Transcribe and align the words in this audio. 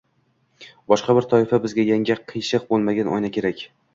Boshqa 0.93 1.15
bir 1.17 1.27
toifa 1.33 1.59
“bizga 1.67 1.85
yangi, 1.89 2.17
qiyshiq 2.31 2.65
bo‘lmagan 2.73 3.13
oyna 3.19 3.31
kerak 3.37 3.65